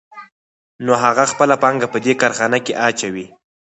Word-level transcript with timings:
نو 0.85 0.93
هغه 1.03 1.23
خپله 1.31 1.55
پانګه 1.63 1.87
په 1.93 1.97
دې 2.05 2.13
کارخانه 2.21 2.57
کې 2.65 2.73
اچوي 2.87 3.25